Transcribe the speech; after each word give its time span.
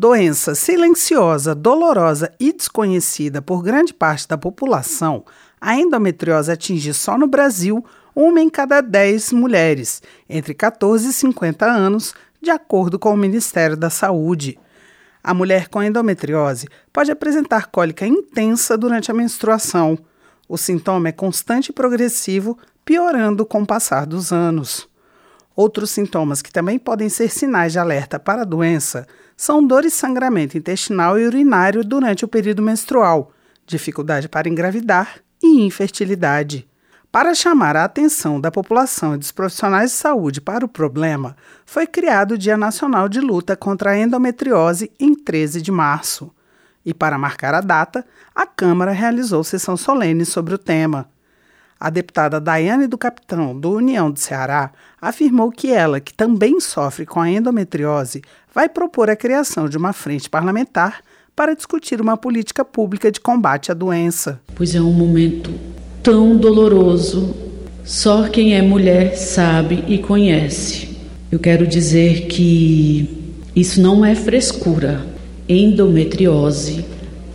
Doença 0.00 0.54
silenciosa, 0.54 1.54
dolorosa 1.54 2.32
e 2.40 2.54
desconhecida 2.54 3.42
por 3.42 3.62
grande 3.62 3.92
parte 3.92 4.26
da 4.26 4.38
população, 4.38 5.26
a 5.60 5.76
endometriose 5.76 6.50
atinge 6.50 6.94
só 6.94 7.18
no 7.18 7.26
Brasil 7.26 7.84
uma 8.16 8.40
em 8.40 8.48
cada 8.48 8.80
10 8.80 9.34
mulheres, 9.34 10.02
entre 10.26 10.54
14 10.54 11.10
e 11.10 11.12
50 11.12 11.66
anos, 11.66 12.14
de 12.40 12.50
acordo 12.50 12.98
com 12.98 13.12
o 13.12 13.16
Ministério 13.16 13.76
da 13.76 13.90
Saúde. 13.90 14.58
A 15.22 15.34
mulher 15.34 15.68
com 15.68 15.82
endometriose 15.82 16.66
pode 16.90 17.12
apresentar 17.12 17.66
cólica 17.66 18.06
intensa 18.06 18.78
durante 18.78 19.10
a 19.10 19.14
menstruação. 19.14 19.98
O 20.48 20.56
sintoma 20.56 21.10
é 21.10 21.12
constante 21.12 21.68
e 21.68 21.74
progressivo, 21.74 22.56
piorando 22.86 23.44
com 23.44 23.60
o 23.60 23.66
passar 23.66 24.06
dos 24.06 24.32
anos. 24.32 24.89
Outros 25.60 25.90
sintomas 25.90 26.40
que 26.40 26.50
também 26.50 26.78
podem 26.78 27.10
ser 27.10 27.28
sinais 27.28 27.72
de 27.72 27.78
alerta 27.78 28.18
para 28.18 28.40
a 28.40 28.46
doença 28.46 29.06
são 29.36 29.62
dor 29.62 29.84
e 29.84 29.90
sangramento 29.90 30.56
intestinal 30.56 31.18
e 31.18 31.26
urinário 31.26 31.84
durante 31.84 32.24
o 32.24 32.28
período 32.28 32.62
menstrual, 32.62 33.30
dificuldade 33.66 34.26
para 34.26 34.48
engravidar 34.48 35.16
e 35.42 35.60
infertilidade. 35.66 36.66
Para 37.12 37.34
chamar 37.34 37.76
a 37.76 37.84
atenção 37.84 38.40
da 38.40 38.50
população 38.50 39.14
e 39.14 39.18
dos 39.18 39.32
profissionais 39.32 39.90
de 39.90 39.98
saúde 39.98 40.40
para 40.40 40.64
o 40.64 40.68
problema, 40.68 41.36
foi 41.66 41.86
criado 41.86 42.32
o 42.32 42.38
Dia 42.38 42.56
Nacional 42.56 43.06
de 43.06 43.20
Luta 43.20 43.54
contra 43.54 43.90
a 43.90 43.98
Endometriose 43.98 44.90
em 44.98 45.14
13 45.14 45.60
de 45.60 45.70
março. 45.70 46.34
E 46.86 46.94
para 46.94 47.18
marcar 47.18 47.52
a 47.52 47.60
data, 47.60 48.02
a 48.34 48.46
Câmara 48.46 48.92
realizou 48.92 49.44
sessão 49.44 49.76
solene 49.76 50.24
sobre 50.24 50.54
o 50.54 50.58
tema. 50.58 51.10
A 51.80 51.88
deputada 51.88 52.38
Daiane 52.38 52.86
do 52.86 52.98
Capitão, 52.98 53.58
do 53.58 53.70
União 53.70 54.10
do 54.10 54.20
Ceará, 54.20 54.70
afirmou 55.00 55.50
que 55.50 55.72
ela, 55.72 55.98
que 55.98 56.12
também 56.12 56.60
sofre 56.60 57.06
com 57.06 57.18
a 57.18 57.30
endometriose, 57.30 58.20
vai 58.54 58.68
propor 58.68 59.08
a 59.08 59.16
criação 59.16 59.66
de 59.66 59.78
uma 59.78 59.94
frente 59.94 60.28
parlamentar 60.28 61.00
para 61.34 61.56
discutir 61.56 61.98
uma 61.98 62.18
política 62.18 62.66
pública 62.66 63.10
de 63.10 63.18
combate 63.18 63.70
à 63.70 63.74
doença. 63.74 64.42
Pois 64.54 64.74
é 64.74 64.80
um 64.82 64.92
momento 64.92 65.50
tão 66.02 66.36
doloroso. 66.36 67.34
Só 67.82 68.28
quem 68.28 68.54
é 68.54 68.60
mulher 68.60 69.16
sabe 69.16 69.82
e 69.88 69.96
conhece. 69.96 70.98
Eu 71.32 71.38
quero 71.38 71.66
dizer 71.66 72.26
que 72.26 73.34
isso 73.56 73.80
não 73.80 74.04
é 74.04 74.14
frescura. 74.14 75.06
Endometriose 75.48 76.84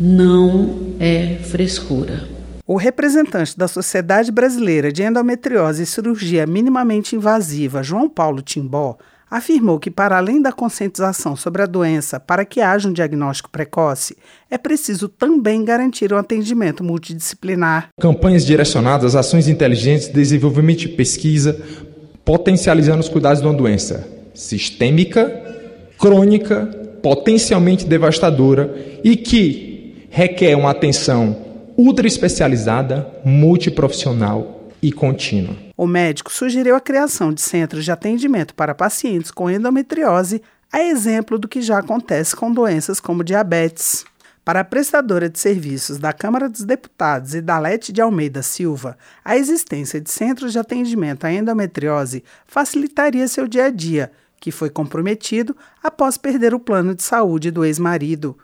não 0.00 0.94
é 0.98 1.36
frescura. 1.42 2.39
O 2.72 2.76
representante 2.76 3.58
da 3.58 3.66
Sociedade 3.66 4.30
Brasileira 4.30 4.92
de 4.92 5.02
Endometriose 5.02 5.82
e 5.82 5.86
Cirurgia 5.86 6.46
Minimamente 6.46 7.16
Invasiva, 7.16 7.82
João 7.82 8.08
Paulo 8.08 8.40
Timbó, 8.40 8.96
afirmou 9.28 9.80
que, 9.80 9.90
para 9.90 10.16
além 10.16 10.40
da 10.40 10.52
conscientização 10.52 11.34
sobre 11.34 11.62
a 11.62 11.66
doença 11.66 12.20
para 12.20 12.44
que 12.44 12.60
haja 12.60 12.88
um 12.88 12.92
diagnóstico 12.92 13.50
precoce, 13.50 14.16
é 14.48 14.56
preciso 14.56 15.08
também 15.08 15.64
garantir 15.64 16.12
um 16.12 16.16
atendimento 16.16 16.84
multidisciplinar. 16.84 17.88
Campanhas 18.00 18.46
direcionadas 18.46 19.16
ações 19.16 19.48
inteligentes, 19.48 20.06
desenvolvimento 20.06 20.78
de 20.78 20.90
pesquisa, 20.90 21.60
potencializando 22.24 23.00
os 23.00 23.08
cuidados 23.08 23.40
de 23.40 23.48
uma 23.48 23.52
doença 23.52 24.06
sistêmica, 24.32 25.28
crônica, 25.98 26.66
potencialmente 27.02 27.84
devastadora 27.84 28.72
e 29.02 29.16
que 29.16 30.06
requer 30.08 30.54
uma 30.56 30.70
atenção 30.70 31.49
ultra 31.80 32.06
especializada, 32.06 33.10
multiprofissional 33.24 34.68
e 34.82 34.92
contínua. 34.92 35.56
O 35.74 35.86
médico 35.86 36.30
sugeriu 36.30 36.76
a 36.76 36.80
criação 36.80 37.32
de 37.32 37.40
centros 37.40 37.86
de 37.86 37.90
atendimento 37.90 38.54
para 38.54 38.74
pacientes 38.74 39.30
com 39.30 39.50
endometriose, 39.50 40.42
a 40.70 40.82
exemplo 40.82 41.38
do 41.38 41.48
que 41.48 41.62
já 41.62 41.78
acontece 41.78 42.36
com 42.36 42.52
doenças 42.52 43.00
como 43.00 43.24
diabetes. 43.24 44.04
Para 44.44 44.60
a 44.60 44.64
prestadora 44.64 45.28
de 45.28 45.38
serviços 45.38 45.96
da 45.96 46.12
Câmara 46.12 46.50
dos 46.50 46.64
Deputados 46.64 47.34
e 47.34 47.40
da 47.40 47.58
Lete 47.58 47.94
de 47.94 48.02
Almeida 48.02 48.42
Silva, 48.42 48.98
a 49.24 49.36
existência 49.36 49.98
de 49.98 50.10
centros 50.10 50.52
de 50.52 50.58
atendimento 50.58 51.24
à 51.24 51.32
endometriose 51.32 52.22
facilitaria 52.46 53.26
seu 53.26 53.48
dia 53.48 53.66
a 53.66 53.70
dia, 53.70 54.12
que 54.38 54.50
foi 54.50 54.68
comprometido 54.68 55.56
após 55.82 56.18
perder 56.18 56.52
o 56.52 56.60
plano 56.60 56.94
de 56.94 57.02
saúde 57.02 57.50
do 57.50 57.64
ex-marido. 57.64 58.36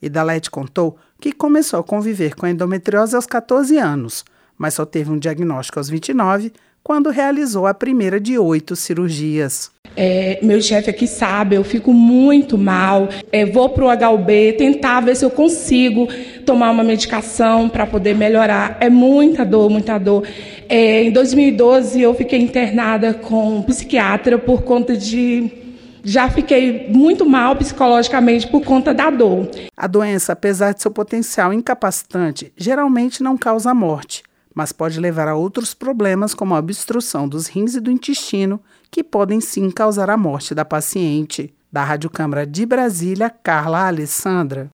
E 0.00 0.08
Dalete 0.08 0.50
contou 0.50 0.96
que 1.20 1.32
começou 1.32 1.80
a 1.80 1.84
conviver 1.84 2.34
com 2.34 2.46
a 2.46 2.50
endometriose 2.50 3.16
aos 3.16 3.26
14 3.26 3.76
anos, 3.78 4.24
mas 4.56 4.74
só 4.74 4.84
teve 4.84 5.10
um 5.10 5.18
diagnóstico 5.18 5.78
aos 5.78 5.88
29 5.88 6.52
quando 6.82 7.10
realizou 7.10 7.66
a 7.66 7.74
primeira 7.74 8.18
de 8.18 8.38
oito 8.38 8.74
cirurgias. 8.74 9.70
É, 9.96 10.38
meu 10.42 10.62
chefe 10.62 10.88
aqui 10.88 11.06
sabe, 11.06 11.56
eu 11.56 11.64
fico 11.64 11.92
muito 11.92 12.56
mal. 12.56 13.08
É, 13.32 13.44
vou 13.44 13.68
para 13.68 13.84
o 13.84 14.14
HUB 14.14 14.52
tentar 14.56 15.00
ver 15.00 15.16
se 15.16 15.24
eu 15.24 15.30
consigo 15.30 16.08
tomar 16.46 16.70
uma 16.70 16.84
medicação 16.84 17.68
para 17.68 17.84
poder 17.84 18.14
melhorar. 18.14 18.76
É 18.80 18.88
muita 18.88 19.44
dor, 19.44 19.68
muita 19.68 19.98
dor. 19.98 20.26
É, 20.68 21.02
em 21.02 21.10
2012 21.10 22.00
eu 22.00 22.14
fiquei 22.14 22.40
internada 22.40 23.12
com 23.12 23.56
um 23.56 23.62
psiquiatra 23.62 24.38
por 24.38 24.62
conta 24.62 24.96
de 24.96 25.50
já 26.08 26.30
fiquei 26.30 26.88
muito 26.88 27.28
mal 27.28 27.54
psicologicamente 27.54 28.46
por 28.46 28.62
conta 28.62 28.94
da 28.94 29.10
dor. 29.10 29.48
A 29.76 29.86
doença, 29.86 30.32
apesar 30.32 30.72
de 30.72 30.80
seu 30.80 30.90
potencial 30.90 31.52
incapacitante, 31.52 32.52
geralmente 32.56 33.22
não 33.22 33.36
causa 33.36 33.74
morte 33.74 34.22
mas 34.58 34.72
pode 34.72 34.98
levar 34.98 35.28
a 35.28 35.36
outros 35.36 35.72
problemas, 35.72 36.34
como 36.34 36.52
a 36.52 36.58
obstrução 36.58 37.28
dos 37.28 37.46
rins 37.46 37.76
e 37.76 37.80
do 37.80 37.92
intestino, 37.92 38.60
que 38.90 39.04
podem 39.04 39.40
sim 39.40 39.70
causar 39.70 40.10
a 40.10 40.16
morte 40.16 40.52
da 40.52 40.64
paciente. 40.64 41.54
Da 41.70 41.84
Rádio 41.84 42.10
Câmara 42.10 42.44
de 42.44 42.66
Brasília, 42.66 43.30
Carla 43.30 43.86
Alessandra. 43.86 44.66